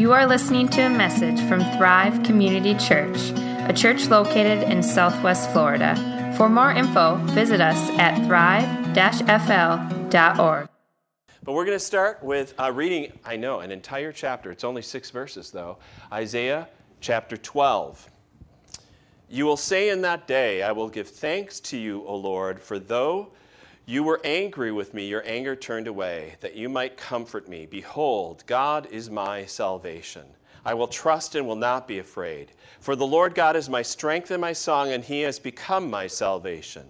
[0.00, 3.18] You are listening to a message from Thrive Community Church,
[3.68, 5.94] a church located in Southwest Florida.
[6.38, 8.96] For more info, visit us at thrive-fl.org.
[11.42, 14.50] But we're going to start with uh, reading, I know, an entire chapter.
[14.50, 15.76] It's only six verses, though.
[16.10, 16.66] Isaiah
[17.02, 18.08] chapter 12.
[19.28, 22.78] You will say in that day, I will give thanks to you, O Lord, for
[22.78, 23.32] though
[23.90, 27.66] you were angry with me, your anger turned away, that you might comfort me.
[27.66, 30.22] Behold, God is my salvation.
[30.64, 32.52] I will trust and will not be afraid.
[32.78, 36.06] For the Lord God is my strength and my song, and he has become my
[36.06, 36.86] salvation.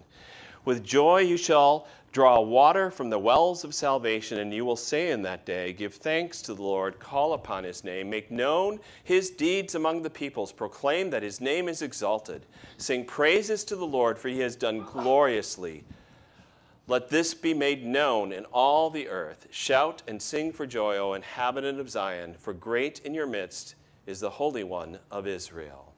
[0.67, 5.11] With joy you shall draw water from the wells of salvation, and you will say
[5.11, 9.31] in that day, Give thanks to the Lord, call upon his name, make known his
[9.31, 12.45] deeds among the peoples, proclaim that his name is exalted.
[12.77, 15.83] Sing praises to the Lord, for he has done gloriously.
[16.91, 19.47] Let this be made known in all the earth.
[19.53, 23.77] Shout and sing for joy, O inhabitant of Zion, for great in your midst
[24.09, 25.95] is the Holy One of Israel.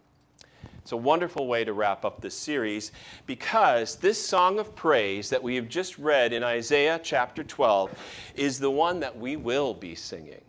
[0.82, 2.92] It's a wonderful way to wrap up this series
[3.24, 7.98] because this song of praise that we have just read in Isaiah chapter 12
[8.34, 10.44] is the one that we will be singing.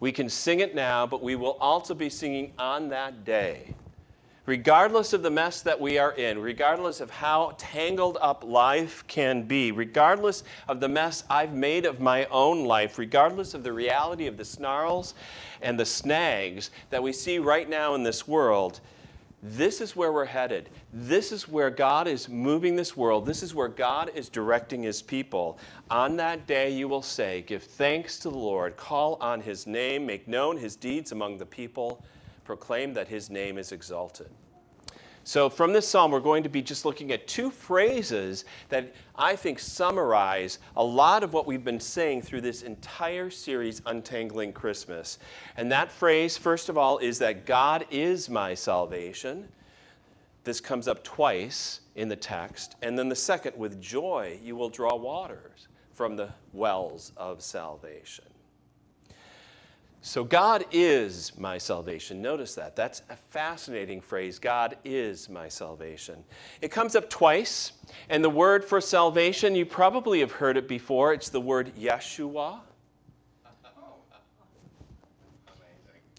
[0.00, 3.74] We can sing it now, but we will also be singing on that day
[4.46, 9.42] regardless of the mess that we are in, regardless of how tangled up life can
[9.42, 14.26] be, regardless of the mess I've made of my own life, regardless of the reality
[14.26, 15.14] of the snarls
[15.62, 18.80] and the snags that we see right now in this world,
[19.42, 20.70] this is where we're headed.
[20.90, 23.26] This is where God is moving this world.
[23.26, 25.58] This is where God is directing his people.
[25.90, 30.06] On that day, you will say, Give thanks to the Lord, call on his name,
[30.06, 32.02] make known his deeds among the people
[32.44, 34.30] proclaim that his name is exalted.
[35.26, 39.36] So, from this psalm, we're going to be just looking at two phrases that I
[39.36, 45.18] think summarize a lot of what we've been saying through this entire series, Untangling Christmas.
[45.56, 49.48] And that phrase, first of all, is that God is my salvation.
[50.44, 52.76] This comes up twice in the text.
[52.82, 58.26] And then the second, with joy, you will draw waters from the wells of salvation.
[60.06, 62.20] So, God is my salvation.
[62.20, 62.76] Notice that.
[62.76, 64.38] That's a fascinating phrase.
[64.38, 66.22] God is my salvation.
[66.60, 67.72] It comes up twice,
[68.10, 71.14] and the word for salvation, you probably have heard it before.
[71.14, 72.60] It's the word Yeshua.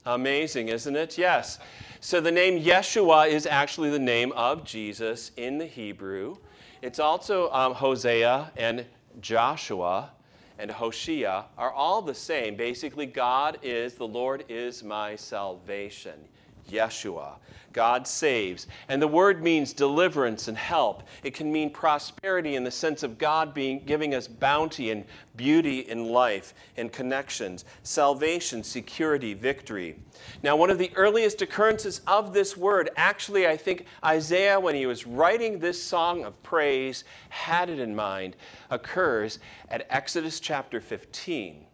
[0.08, 1.16] Amazing, isn't it?
[1.20, 1.60] Yes.
[2.00, 6.38] So, the name Yeshua is actually the name of Jesus in the Hebrew.
[6.82, 8.84] It's also um, Hosea and
[9.22, 10.10] Joshua
[10.58, 12.56] and Hoshea are all the same.
[12.56, 16.20] Basically, God is, the Lord is my salvation.
[16.70, 17.36] Yeshua.
[17.76, 18.68] God saves.
[18.88, 21.04] And the word means deliverance and help.
[21.24, 25.04] It can mean prosperity in the sense of God being giving us bounty and
[25.36, 29.98] beauty in life and connections, salvation, security, victory.
[30.42, 34.86] Now, one of the earliest occurrences of this word, actually, I think Isaiah, when he
[34.86, 38.38] was writing this song of praise, had it in mind,
[38.70, 39.40] occurs
[39.70, 41.66] at Exodus chapter 15.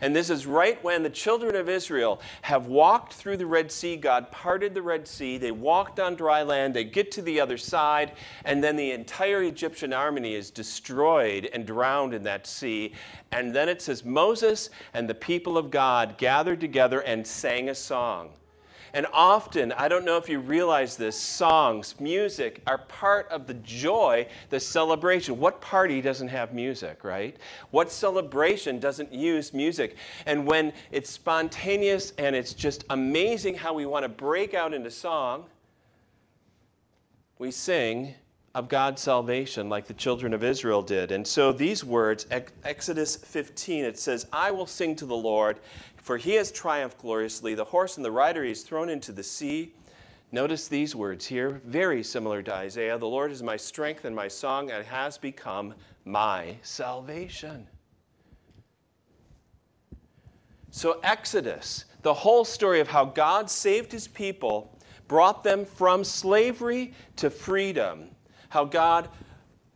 [0.00, 3.96] And this is right when the children of Israel have walked through the Red Sea.
[3.96, 5.38] God parted the Red Sea.
[5.38, 6.74] They walked on dry land.
[6.74, 8.12] They get to the other side.
[8.44, 12.92] And then the entire Egyptian army is destroyed and drowned in that sea.
[13.32, 17.74] And then it says Moses and the people of God gathered together and sang a
[17.74, 18.30] song.
[18.94, 23.54] And often, I don't know if you realize this, songs, music are part of the
[23.54, 25.36] joy, the celebration.
[25.40, 27.36] What party doesn't have music, right?
[27.72, 29.96] What celebration doesn't use music?
[30.26, 34.92] And when it's spontaneous and it's just amazing how we want to break out into
[34.92, 35.46] song,
[37.40, 38.14] we sing
[38.54, 41.10] of God's salvation like the children of Israel did.
[41.10, 42.26] And so these words,
[42.64, 45.58] Exodus 15, it says, I will sing to the Lord
[46.04, 47.54] for he has triumphed gloriously.
[47.54, 49.72] The horse and the rider he is thrown into the sea.
[50.32, 52.98] Notice these words here, very similar to Isaiah.
[52.98, 55.72] The Lord is my strength and my song, and has become
[56.04, 57.66] my salvation.
[60.70, 64.78] So, Exodus, the whole story of how God saved his people,
[65.08, 68.10] brought them from slavery to freedom,
[68.54, 69.08] how God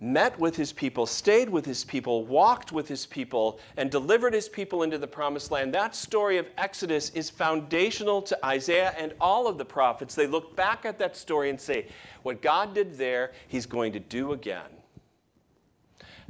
[0.00, 4.48] met with his people, stayed with his people, walked with his people, and delivered his
[4.48, 5.74] people into the promised land.
[5.74, 10.14] That story of Exodus is foundational to Isaiah and all of the prophets.
[10.14, 11.88] They look back at that story and say,
[12.22, 14.70] what God did there, he's going to do again.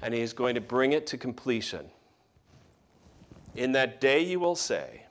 [0.01, 1.85] And he is going to bring it to completion.
[3.57, 5.03] In that day you will say,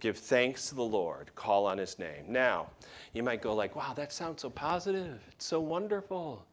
[0.00, 2.24] Give thanks to the Lord, call on his name.
[2.28, 2.66] Now,
[3.14, 5.18] you might go like, wow, that sounds so positive.
[5.28, 6.44] It's so wonderful.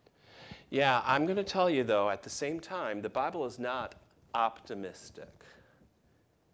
[0.72, 3.96] Yeah, I'm going to tell you, though, at the same time, the Bible is not
[4.34, 5.28] optimistic,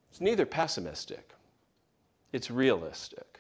[0.10, 1.34] it's neither pessimistic.
[2.34, 3.40] it's realistic.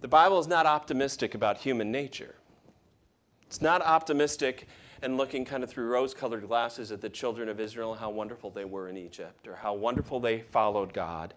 [0.00, 2.36] The Bible is not optimistic about human nature.
[3.48, 4.68] It's not optimistic
[5.02, 8.10] and looking kind of through rose colored glasses at the children of Israel and how
[8.10, 11.34] wonderful they were in Egypt or how wonderful they followed God.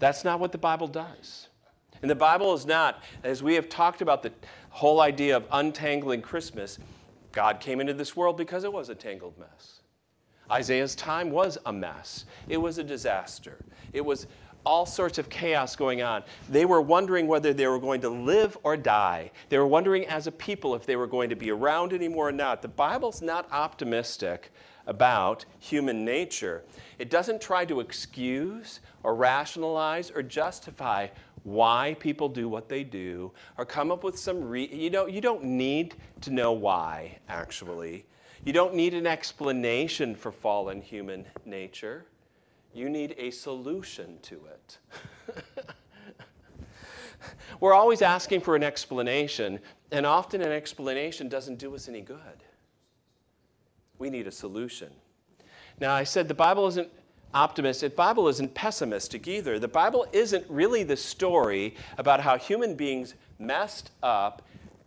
[0.00, 1.48] That's not what the Bible does.
[2.02, 4.32] And the Bible is not, as we have talked about the
[4.70, 6.78] whole idea of untangling Christmas,
[7.32, 9.80] God came into this world because it was a tangled mess.
[10.50, 13.58] Isaiah's time was a mess, it was a disaster.
[13.92, 14.26] It was
[14.66, 16.22] all sorts of chaos going on.
[16.48, 19.30] They were wondering whether they were going to live or die.
[19.48, 22.32] They were wondering as a people if they were going to be around anymore or
[22.32, 22.60] not.
[22.60, 24.50] The Bible's not optimistic
[24.86, 26.64] about human nature.
[26.98, 31.08] It doesn't try to excuse or rationalize or justify
[31.44, 35.20] why people do what they do or come up with some re- you know you
[35.20, 38.04] don't need to know why actually
[38.44, 42.06] you don't need an explanation for fallen human nature
[42.74, 44.78] you need a solution to it.
[47.60, 49.58] We're always asking for an explanation,
[49.90, 52.44] and often an explanation doesn't do us any good.
[53.98, 54.92] We need a solution.
[55.80, 56.88] Now, I said the Bible isn't
[57.34, 59.58] optimistic, the Bible isn't pessimistic either.
[59.58, 64.42] The Bible isn't really the story about how human beings messed up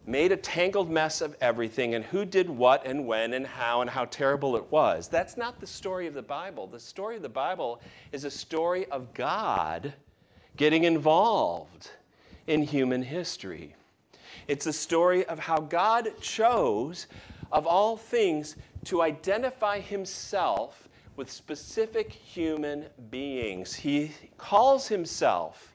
[0.05, 3.89] made a tangled mess of everything and who did what and when and how and
[3.89, 5.07] how terrible it was.
[5.07, 6.67] That's not the story of the Bible.
[6.67, 9.93] The story of the Bible is a story of God
[10.57, 11.91] getting involved
[12.47, 13.75] in human history.
[14.47, 17.07] It's a story of how God chose,
[17.51, 18.55] of all things,
[18.85, 20.89] to identify himself
[21.21, 23.75] with specific human beings.
[23.75, 25.71] He calls himself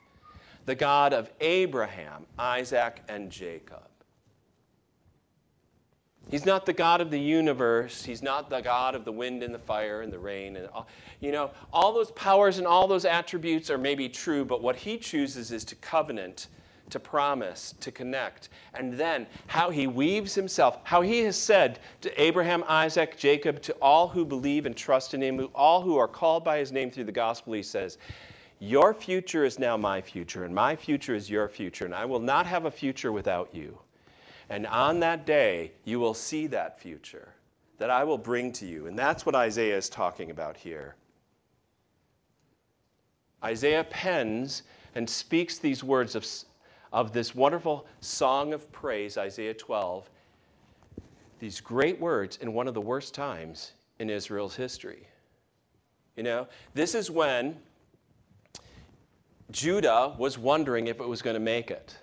[0.64, 3.86] the God of Abraham, Isaac, and Jacob.
[6.28, 8.04] He's not the God of the universe.
[8.04, 10.56] He's not the God of the wind and the fire and the rain.
[10.56, 10.88] And all,
[11.20, 14.98] you know, all those powers and all those attributes are maybe true, but what he
[14.98, 16.48] chooses is to covenant,
[16.90, 18.48] to promise, to connect.
[18.74, 23.72] And then how he weaves himself, how he has said to Abraham, Isaac, Jacob, to
[23.74, 27.04] all who believe and trust in him, all who are called by his name through
[27.04, 27.98] the gospel, he says,
[28.58, 32.20] Your future is now my future, and my future is your future, and I will
[32.20, 33.78] not have a future without you.
[34.48, 37.34] And on that day, you will see that future
[37.78, 38.86] that I will bring to you.
[38.86, 40.94] And that's what Isaiah is talking about here.
[43.44, 44.62] Isaiah pens
[44.94, 46.26] and speaks these words of,
[46.92, 50.08] of this wonderful song of praise, Isaiah 12,
[51.38, 55.06] these great words in one of the worst times in Israel's history.
[56.16, 57.56] You know, this is when
[59.50, 61.96] Judah was wondering if it was going to make it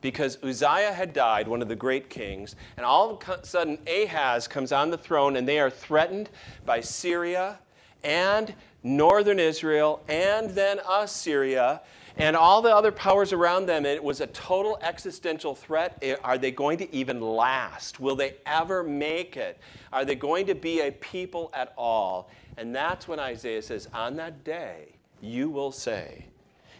[0.00, 4.46] because Uzziah had died, one of the great kings, and all of a sudden Ahaz
[4.46, 6.28] comes on the throne, and they are threatened
[6.66, 7.58] by Syria
[8.02, 11.80] and northern Israel and then Assyria
[12.16, 13.84] and all the other powers around them.
[13.84, 15.98] It was a total existential threat.
[16.00, 17.98] Eh, are they going to even last?
[17.98, 19.58] Will they ever make it?
[19.92, 22.30] Are they going to be a people at all?
[22.56, 26.26] And that's when Isaiah says, On that day, you will say,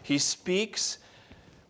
[0.03, 0.99] He speaks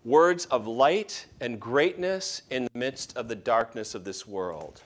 [0.04, 4.84] words of light and greatness in the midst of the darkness of this world.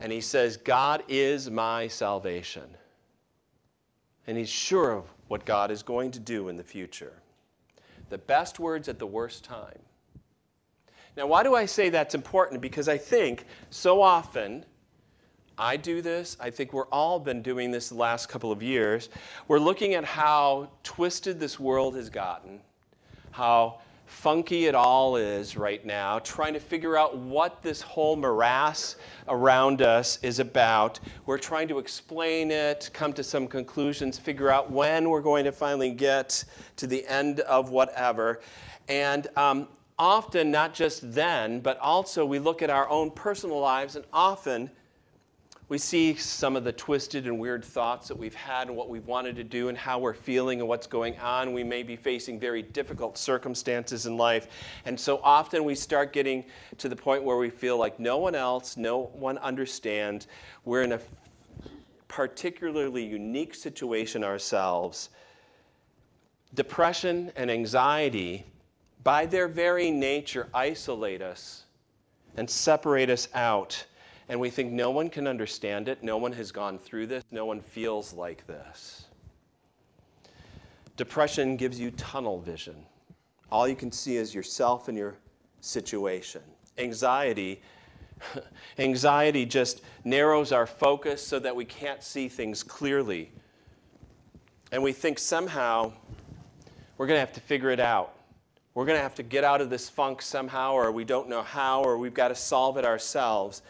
[0.00, 2.62] And he says, God is my salvation.
[4.28, 7.14] And he's sure of what God is going to do in the future.
[8.10, 9.80] The best words at the worst time.
[11.16, 12.60] Now, why do I say that's important?
[12.60, 14.64] Because I think so often,
[15.58, 19.08] I do this, I think we're all been doing this the last couple of years.
[19.48, 22.60] We're looking at how twisted this world has gotten
[23.38, 28.96] how funky it all is right now, trying to figure out what this whole morass
[29.28, 30.98] around us is about.
[31.26, 35.52] We're trying to explain it, come to some conclusions, figure out when we're going to
[35.52, 36.42] finally get
[36.76, 38.40] to the end of whatever.
[38.88, 43.94] And um, often, not just then, but also we look at our own personal lives,
[43.94, 44.70] and often
[45.68, 49.06] we see some of the twisted and weird thoughts that we've had and what we've
[49.06, 51.52] wanted to do and how we're feeling and what's going on.
[51.52, 54.48] We may be facing very difficult circumstances in life.
[54.86, 56.44] And so often we start getting
[56.78, 60.26] to the point where we feel like no one else, no one understands.
[60.64, 61.00] We're in a
[62.08, 65.10] particularly unique situation ourselves.
[66.54, 68.46] Depression and anxiety,
[69.04, 71.64] by their very nature, isolate us
[72.38, 73.84] and separate us out
[74.28, 77.46] and we think no one can understand it, no one has gone through this, no
[77.46, 79.06] one feels like this.
[80.96, 82.76] Depression gives you tunnel vision.
[83.50, 85.14] All you can see is yourself and your
[85.60, 86.42] situation.
[86.76, 87.62] Anxiety
[88.78, 93.30] anxiety just narrows our focus so that we can't see things clearly.
[94.72, 95.92] And we think somehow
[96.96, 98.14] we're going to have to figure it out.
[98.74, 101.42] We're going to have to get out of this funk somehow, or we don't know
[101.42, 103.62] how, or we've got to solve it ourselves.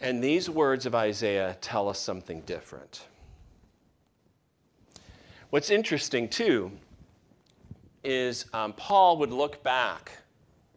[0.00, 3.06] And these words of Isaiah tell us something different.
[5.50, 6.72] What's interesting, too,
[8.02, 10.12] is um, Paul would look back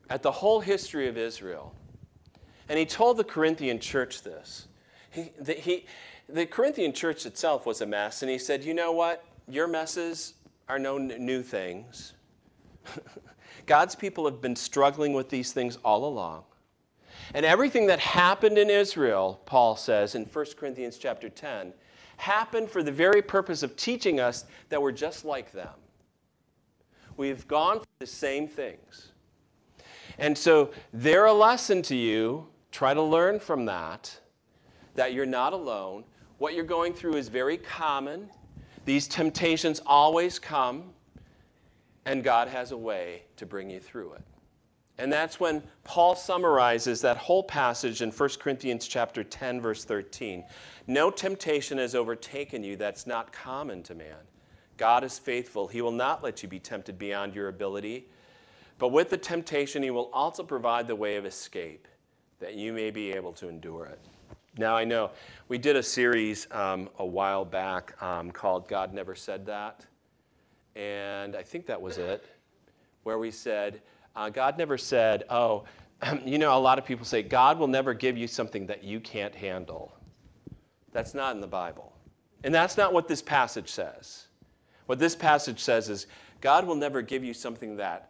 [0.10, 1.74] at the whole history of Israel.
[2.70, 4.68] And he told the Corinthian church this.
[5.12, 5.86] He, the, he,
[6.30, 9.24] the Corinthian church itself was a mess, and he said, You know what?
[9.48, 10.34] Your messes
[10.68, 12.14] are no new things.
[13.66, 16.44] God's people have been struggling with these things all along.
[17.34, 21.74] And everything that happened in Israel, Paul says in 1 Corinthians chapter 10,
[22.17, 25.74] happened for the very purpose of teaching us that we're just like them.
[27.15, 29.12] We've gone through the same things.
[30.17, 32.48] And so they're a lesson to you.
[32.72, 34.19] Try to learn from that,
[34.96, 36.03] that you're not alone.
[36.38, 38.29] What you're going through is very common.
[38.86, 40.91] These temptations always come,
[42.05, 44.22] and God has a way to bring you through it.
[45.00, 50.44] And that's when Paul summarizes that whole passage in 1 Corinthians chapter 10 verse 13.
[50.88, 54.16] No temptation has overtaken you that's not common to man.
[54.77, 55.68] God is faithful.
[55.68, 58.08] He will not let you be tempted beyond your ability.
[58.80, 61.88] But with the temptation, he will also provide the way of escape
[62.39, 64.00] that you may be able to endure it.
[64.58, 65.12] Now, I know
[65.48, 69.86] we did a series um, a while back um, called God Never Said That.
[70.75, 72.25] And I think that was it,
[73.04, 73.82] where we said,
[74.18, 75.64] uh, God never said, oh,
[76.26, 79.00] you know, a lot of people say, God will never give you something that you
[79.00, 79.94] can't handle.
[80.92, 81.94] That's not in the Bible.
[82.44, 84.26] And that's not what this passage says.
[84.88, 86.08] What this passage says is,
[86.42, 88.10] God will never give you something that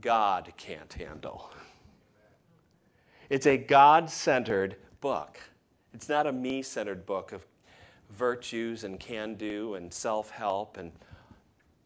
[0.00, 1.50] God can't handle.
[3.30, 5.38] It's a God centered book.
[5.92, 7.46] It's not a me centered book of
[8.10, 10.76] virtues and can do and self help.
[10.76, 10.92] And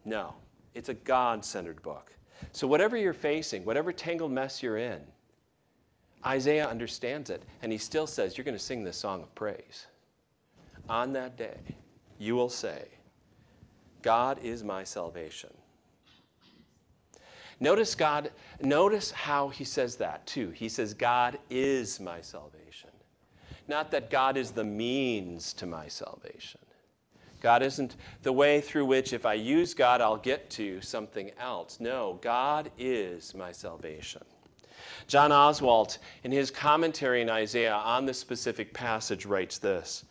[0.04, 0.34] no,
[0.74, 2.12] it's a God centered book.
[2.52, 5.00] So, whatever you're facing, whatever tangled mess you're in,
[6.24, 9.86] Isaiah understands it, and he still says, You're going to sing this song of praise.
[10.88, 11.58] On that day,
[12.18, 12.86] you will say,
[14.02, 15.50] God is my salvation.
[17.60, 18.30] Notice God,
[18.60, 20.50] notice how he says that too.
[20.50, 22.90] He says, God is my salvation.
[23.66, 26.60] Not that God is the means to my salvation.
[27.40, 31.78] God isn't the way through which, if I use God, I'll get to something else.
[31.80, 34.22] No, God is my salvation.
[35.06, 40.04] John Oswalt, in his commentary in Isaiah on this specific passage, writes this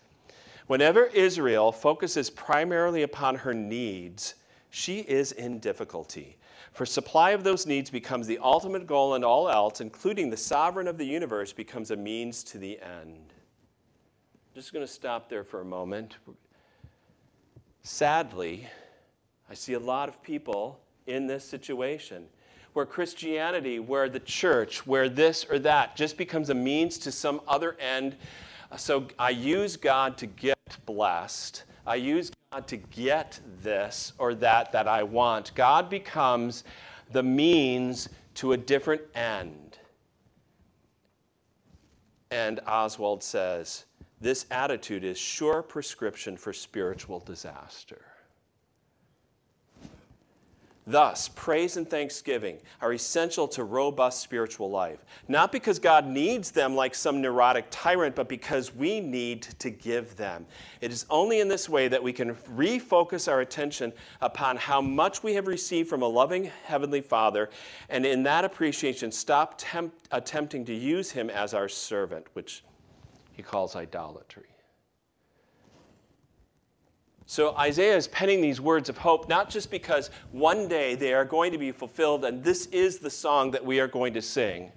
[0.68, 4.36] Whenever Israel focuses primarily upon her needs,
[4.70, 6.38] she is in difficulty.
[6.74, 10.88] For supply of those needs becomes the ultimate goal, and all else, including the sovereign
[10.88, 13.34] of the universe, becomes a means to the end.
[13.34, 16.18] I'm just going to stop there for a moment.
[17.90, 18.68] Sadly,
[19.50, 22.26] I see a lot of people in this situation
[22.74, 27.40] where Christianity, where the church, where this or that just becomes a means to some
[27.48, 28.18] other end.
[28.76, 31.64] So I use God to get blessed.
[31.88, 35.56] I use God to get this or that that I want.
[35.56, 36.66] God becomes
[37.14, 39.80] the means to a different end.
[42.32, 43.86] And Oswalt says,
[44.20, 48.02] this attitude is sure prescription for spiritual disaster.
[50.90, 56.78] Thus, praise and thanksgiving are essential to robust spiritual life, not because God needs them
[56.78, 60.46] like some neurotic tyrant, but because we need to give them.
[60.80, 65.24] It is only in this way that we can refocus our attention upon how much
[65.24, 67.50] we have received from a loving Heavenly Father,
[67.90, 72.64] and in that appreciation, stop tempt, attempting to use Him as our servant, which
[73.38, 74.50] he calls idolatry.
[77.28, 81.24] So Isaiah is penning these words of hope, not just because one day they are
[81.24, 84.72] going to be fulfilled, and this is the song that we are going to sing,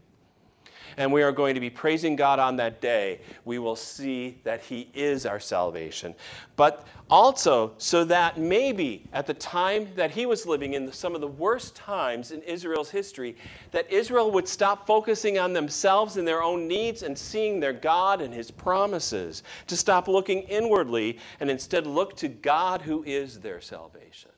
[0.96, 4.60] and we are going to be praising God on that day, we will see that
[4.60, 6.14] He is our salvation.
[6.56, 11.20] But also, so that maybe at the time that he was living in some of
[11.20, 13.36] the worst times in Israel's history,
[13.72, 18.20] that Israel would stop focusing on themselves and their own needs and seeing their God
[18.20, 23.60] and His promises, to stop looking inwardly and instead look to God who is their
[23.60, 24.30] salvation.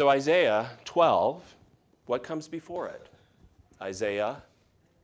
[0.00, 1.42] So, Isaiah 12,
[2.06, 3.10] what comes before it?
[3.82, 4.42] Isaiah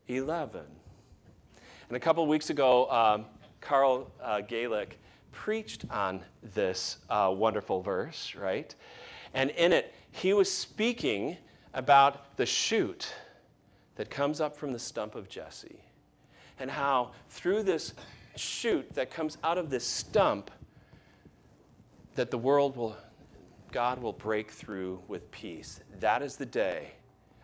[0.09, 0.63] 11.
[1.89, 3.27] And a couple of weeks ago, um,
[3.61, 4.99] Carl uh, Gaelic
[5.33, 6.23] preached on
[6.55, 8.75] this uh, wonderful verse, right?
[9.35, 11.37] And in it, he was speaking
[11.75, 13.13] about the shoot
[13.97, 15.79] that comes up from the stump of Jesse,
[16.59, 17.93] and how through this
[18.37, 20.51] shoot that comes out of this stump
[22.15, 22.97] that the world will,
[23.77, 25.81] God will break through with peace.
[26.01, 26.93] That is the day.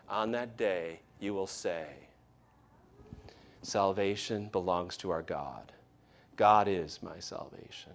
[0.08, 1.84] On that day, you will say,
[3.60, 5.72] Salvation belongs to our God.
[6.36, 7.92] God is my salvation.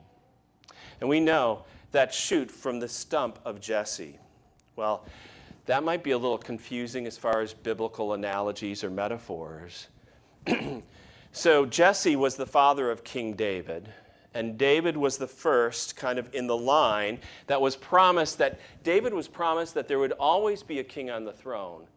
[1.01, 1.63] And we know
[1.93, 4.19] that shoot from the stump of Jesse.
[4.75, 5.03] Well,
[5.65, 9.87] that might be a little confusing as far as biblical analogies or metaphors.
[11.31, 13.89] so, Jesse was the father of King David,
[14.33, 19.13] and David was the first kind of in the line that was promised that David
[19.13, 21.87] was promised that there would always be a king on the throne.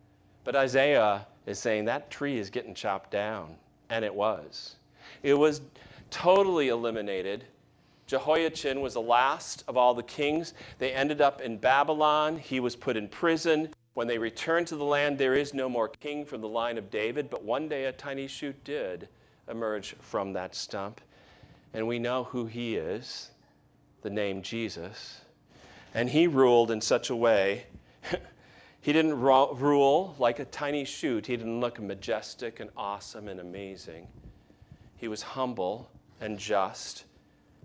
[0.44, 3.56] But Isaiah is saying that tree is getting chopped down,
[3.90, 4.76] and it was.
[5.22, 5.60] It was
[6.10, 7.44] totally eliminated
[8.10, 10.52] Jehoiachin was the last of all the kings.
[10.80, 12.38] They ended up in Babylon.
[12.38, 13.68] He was put in prison.
[13.94, 16.90] When they returned to the land, there is no more king from the line of
[16.90, 19.08] David, but one day a tiny shoot did
[19.48, 21.00] emerge from that stump.
[21.72, 23.30] And we know who he is
[24.02, 25.20] the name Jesus.
[25.94, 27.66] And he ruled in such a way.
[28.80, 34.06] he didn't rule like a tiny shoot, he didn't look majestic and awesome and amazing.
[34.96, 37.04] He was humble and just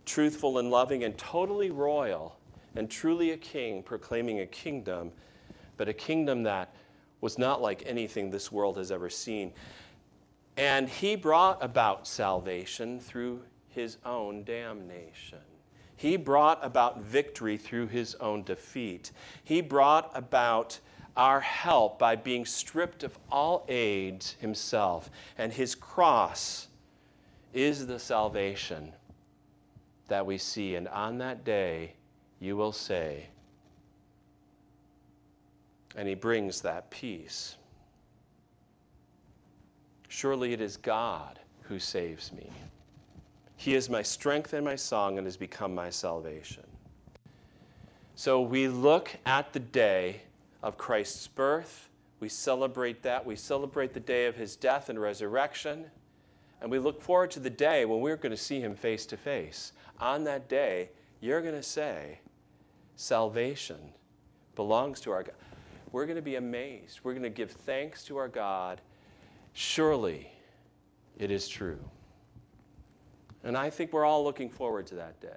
[0.06, 2.38] truthful and loving and totally royal
[2.76, 5.12] and truly a king proclaiming a kingdom,
[5.78, 6.74] but a kingdom that
[7.22, 9.52] was not like anything this world has ever seen.
[10.58, 13.42] And he brought about salvation through
[13.76, 15.38] his own damnation.
[15.98, 19.12] He brought about victory through his own defeat.
[19.44, 20.80] He brought about
[21.16, 25.10] our help by being stripped of all aids himself.
[25.38, 26.68] And his cross
[27.54, 28.92] is the salvation
[30.08, 30.76] that we see.
[30.76, 31.94] And on that day,
[32.40, 33.28] you will say,
[35.96, 37.56] and he brings that peace.
[40.10, 42.50] Surely it is God who saves me.
[43.56, 46.64] He is my strength and my song and has become my salvation.
[48.16, 50.22] So we look at the day
[50.64, 51.90] of Christ's birth.
[52.20, 53.26] We celebrate that.
[53.26, 55.86] We celebrate the day of his death and resurrection.
[56.62, 59.18] And we look forward to the day when we're going to see him face to
[59.18, 60.90] face on that day,
[61.22, 62.20] you're going to say,
[62.98, 63.78] Salvation
[64.56, 65.36] belongs to our God.
[65.92, 67.02] We're going to be amazed.
[67.04, 68.82] We're going to give thanks to our God.
[69.54, 70.32] Surely
[71.18, 71.80] it is true.
[73.46, 75.30] And I think we're all looking forward to that day.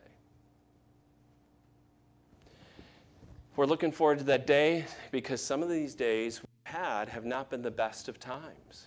[3.55, 7.51] We're looking forward to that day because some of these days we've had have not
[7.51, 8.87] been the best of times.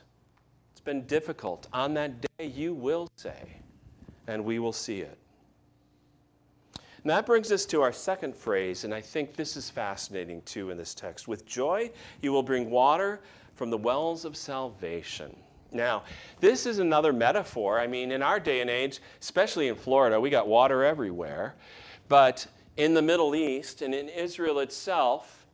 [0.71, 1.67] It's been difficult.
[1.71, 3.57] On that day, you will say,
[4.27, 5.17] and we will see it.
[6.75, 10.71] And that brings us to our second phrase, and I think this is fascinating too
[10.71, 11.27] in this text.
[11.27, 13.21] With joy, you will bring water
[13.55, 15.35] from the wells of salvation.
[15.71, 16.03] Now,
[16.39, 17.79] this is another metaphor.
[17.79, 21.55] I mean, in our day and age, especially in Florida, we got water everywhere.
[22.09, 22.45] But
[22.77, 25.45] in the Middle East and in Israel itself,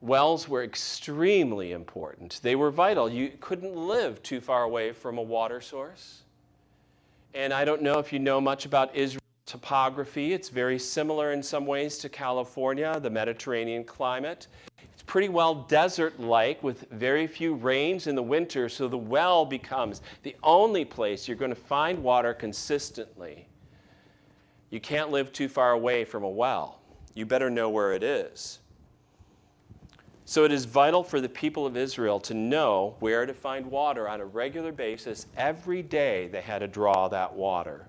[0.00, 2.40] wells were extremely important.
[2.42, 3.08] They were vital.
[3.08, 6.22] You couldn't live too far away from a water source.
[7.34, 10.32] And I don't know if you know much about Israel topography.
[10.32, 14.46] It's very similar in some ways to California, the Mediterranean climate.
[15.08, 20.02] Pretty well desert like with very few rains in the winter, so the well becomes
[20.22, 23.48] the only place you're going to find water consistently.
[24.68, 26.82] You can't live too far away from a well.
[27.14, 28.58] You better know where it is.
[30.26, 34.10] So it is vital for the people of Israel to know where to find water
[34.10, 35.24] on a regular basis.
[35.38, 37.88] Every day they had to draw that water.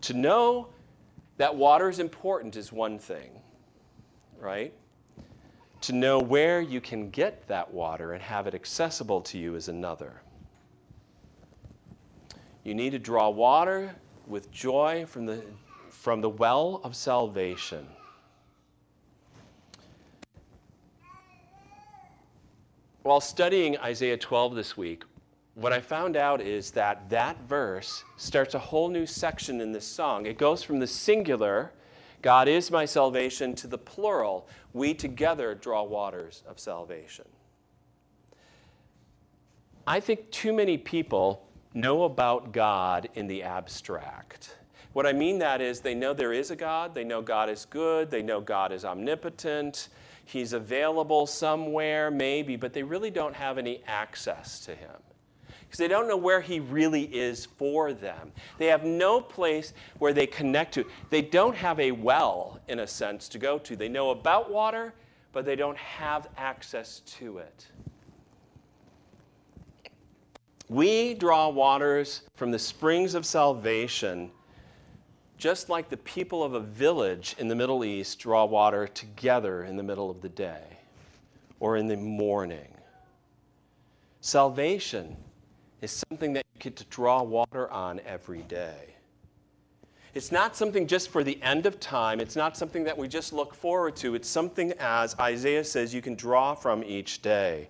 [0.00, 0.70] To know
[1.36, 3.30] that water is important is one thing,
[4.36, 4.74] right?
[5.84, 9.68] To know where you can get that water and have it accessible to you is
[9.68, 10.22] another.
[12.62, 13.94] You need to draw water
[14.26, 15.42] with joy from the,
[15.90, 17.86] from the well of salvation.
[23.02, 25.04] While studying Isaiah 12 this week,
[25.54, 29.86] what I found out is that that verse starts a whole new section in this
[29.86, 30.24] song.
[30.24, 31.72] It goes from the singular,
[32.24, 37.26] God is my salvation, to the plural, we together draw waters of salvation.
[39.86, 44.56] I think too many people know about God in the abstract.
[44.94, 47.66] What I mean that is they know there is a God, they know God is
[47.66, 49.90] good, they know God is omnipotent,
[50.24, 54.96] He's available somewhere, maybe, but they really don't have any access to Him
[55.74, 58.30] because they don't know where He really is for them.
[58.58, 60.86] They have no place where they connect to.
[61.10, 63.74] They don't have a well, in a sense, to go to.
[63.74, 64.94] They know about water,
[65.32, 67.66] but they don't have access to it.
[70.68, 74.30] We draw waters from the springs of salvation
[75.38, 79.76] just like the people of a village in the Middle East draw water together in
[79.76, 80.78] the middle of the day
[81.58, 82.68] or in the morning.
[84.20, 85.16] Salvation
[85.84, 88.94] is something that you get to draw water on every day.
[90.14, 92.20] It's not something just for the end of time.
[92.20, 94.14] It's not something that we just look forward to.
[94.14, 97.68] It's something, as Isaiah says, you can draw from each day.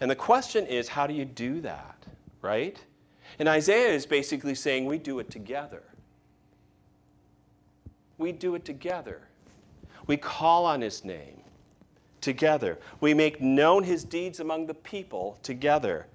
[0.00, 1.96] And the question is, how do you do that,
[2.42, 2.82] right?
[3.38, 5.82] And Isaiah is basically saying we do it together.
[8.18, 9.20] We do it together.
[10.06, 11.42] We call on his name
[12.20, 12.78] together.
[13.00, 16.06] We make known his deeds among the people together.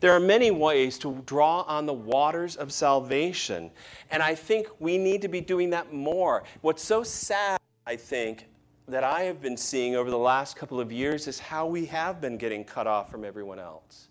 [0.00, 3.70] There are many ways to draw on the waters of salvation,
[4.10, 6.44] and I think we need to be doing that more.
[6.60, 8.46] What's so sad, I think,
[8.88, 12.20] that I have been seeing over the last couple of years is how we have
[12.20, 14.08] been getting cut off from everyone else.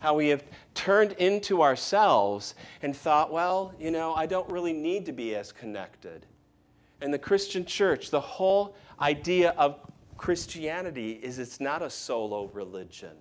[0.00, 5.06] How we have turned into ourselves and thought, well, you know, I don't really need
[5.06, 6.26] to be as connected.
[7.00, 9.78] And the Christian church, the whole idea of
[10.16, 13.16] Christianity is it's not a solo religion.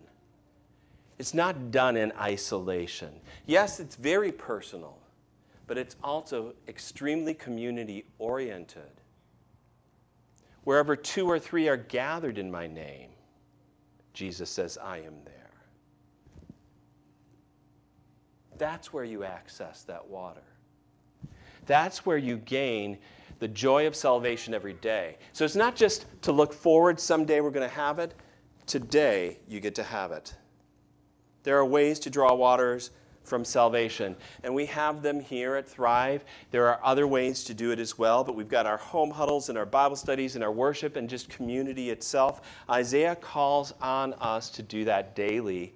[1.24, 3.22] It's not done in isolation.
[3.46, 4.98] Yes, it's very personal,
[5.68, 8.92] but it's also extremely community oriented.
[10.66, 13.12] Wherever two or three are gathered in my name,
[14.12, 15.54] Jesus says, I am there.
[18.58, 20.44] That's where you access that water.
[21.66, 22.98] That's where you gain
[23.40, 25.16] the joy of salvation every day.
[25.32, 28.14] So it's not just to look forward, someday we're going to have it.
[28.66, 30.36] Today, you get to have it.
[31.44, 32.92] There are ways to draw waters
[33.24, 34.16] from salvation.
[34.44, 36.24] And we have them here at Thrive.
[36.52, 39.50] There are other ways to do it as well, but we've got our home huddles
[39.50, 42.42] and our Bible studies and our worship and just community itself.
[42.70, 45.74] Isaiah calls on us to do that daily,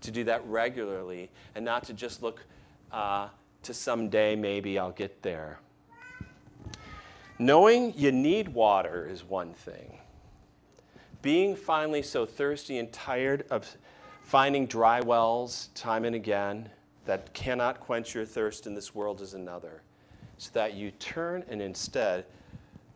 [0.00, 2.44] to do that regularly, and not to just look
[2.92, 3.28] uh,
[3.62, 5.60] to someday, maybe I'll get there.
[7.38, 9.98] Knowing you need water is one thing.
[11.20, 13.76] Being finally so thirsty and tired of
[14.26, 16.68] finding dry wells time and again
[17.04, 19.82] that cannot quench your thirst in this world is another.
[20.36, 22.24] So that you turn and instead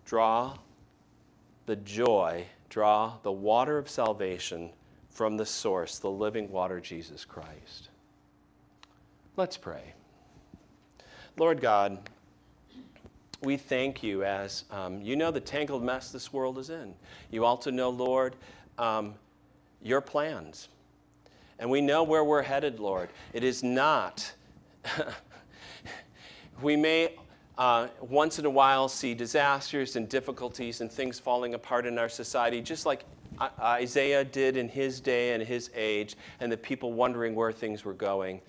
[0.04, 0.58] draw
[1.66, 4.70] the joy, draw the water of salvation
[5.08, 7.90] from the source, the living water, Jesus Christ.
[9.36, 9.94] Let's pray.
[11.36, 12.10] Lord God,
[13.40, 16.92] we thank you as um, you know the tangled mess this world is in.
[17.30, 18.34] You also know, Lord,
[18.78, 19.14] um,
[19.80, 20.68] your plans.
[21.60, 23.10] And we know where we're headed, Lord.
[23.34, 24.32] It is not,
[26.62, 27.14] we may
[27.58, 32.08] uh, once in a while see disasters and difficulties and things falling apart in our
[32.08, 33.04] society, just like
[33.60, 37.92] Isaiah did in his day and his age, and the people wondering where things were
[37.92, 38.40] going.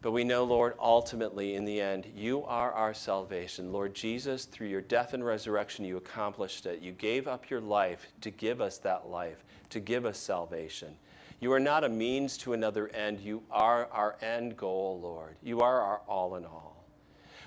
[0.00, 3.72] But we know, Lord, ultimately, in the end, you are our salvation.
[3.72, 6.80] Lord Jesus, through your death and resurrection, you accomplished it.
[6.80, 10.94] You gave up your life to give us that life, to give us salvation.
[11.40, 13.20] You are not a means to another end.
[13.20, 15.36] You are our end goal, Lord.
[15.42, 16.84] You are our all in all.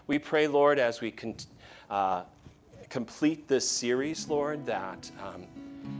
[0.08, 1.36] We pray, Lord, as we con-
[1.89, 2.23] uh,
[2.89, 5.45] complete this series, Lord, that um,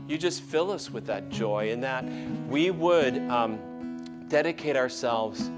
[0.06, 2.04] you just fill us with that joy and that
[2.48, 3.58] we would um,
[4.28, 5.50] dedicate ourselves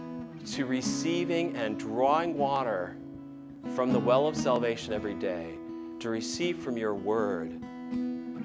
[0.53, 2.97] to receiving and drawing water
[3.75, 5.55] from the well of salvation every day,
[6.01, 7.61] to receive from your word,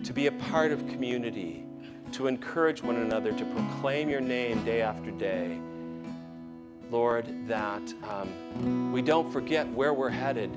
[0.03, 1.64] to be a part of community,
[2.15, 5.59] to encourage one another, to proclaim your name day after day.
[6.89, 10.49] Lord, that um, we don't forget where we're headed.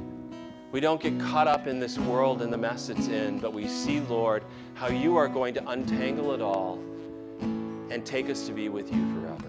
[0.71, 3.67] We don't get caught up in this world and the mess it's in, but we
[3.67, 4.45] see, Lord,
[4.75, 6.79] how you are going to untangle it all
[7.91, 9.49] and take us to be with you forever.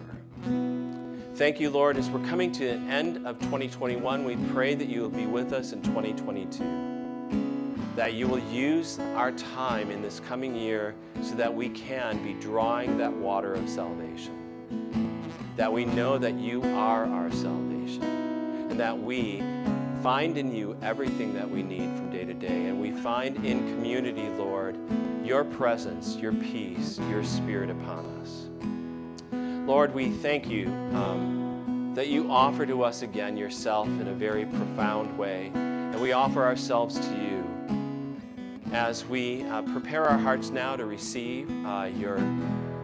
[1.35, 1.95] Thank you, Lord.
[1.95, 5.53] As we're coming to the end of 2021, we pray that you will be with
[5.53, 6.98] us in 2022.
[7.95, 12.33] That you will use our time in this coming year so that we can be
[12.33, 14.35] drawing that water of salvation.
[15.57, 18.03] That we know that you are our salvation.
[18.03, 19.43] And that we
[20.01, 22.67] find in you everything that we need from day to day.
[22.67, 24.77] And we find in community, Lord,
[25.23, 28.47] your presence, your peace, your spirit upon us.
[29.67, 34.45] Lord, we thank you um, that you offer to us again yourself in a very
[34.45, 35.51] profound way.
[35.53, 37.38] And we offer ourselves to you
[38.71, 42.17] as we uh, prepare our hearts now to receive uh, your,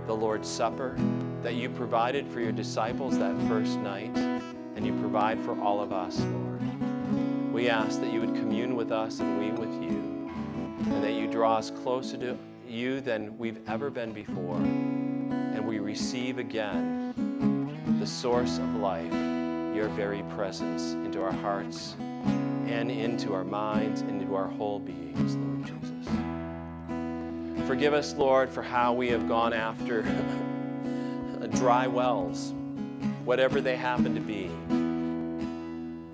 [0.08, 0.96] the Lord's Supper
[1.42, 5.94] that you provided for your disciples that first night, and you provide for all of
[5.94, 7.54] us, Lord.
[7.54, 10.32] We ask that you would commune with us and we with you,
[10.94, 14.60] and that you draw us closer to you than we've ever been before
[15.56, 17.14] and we receive again
[18.00, 19.12] the source of life,
[19.74, 25.45] your very presence, into our hearts and into our minds, and into our whole beings.
[27.68, 30.04] Forgive us, Lord, for how we have gone after
[31.56, 32.54] dry wells,
[33.24, 34.52] whatever they happen to be.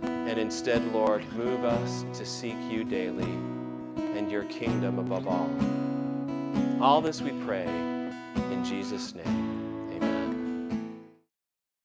[0.03, 3.31] And instead, Lord, move us to seek you daily
[4.15, 5.49] and your kingdom above all.
[6.81, 9.50] All this we pray in Jesus' name.